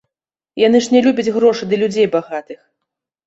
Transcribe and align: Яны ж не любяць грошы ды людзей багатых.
Яны 0.67 0.79
ж 0.85 0.95
не 0.95 1.01
любяць 1.07 1.33
грошы 1.35 1.63
ды 1.73 1.79
людзей 1.81 2.07
багатых. 2.17 2.59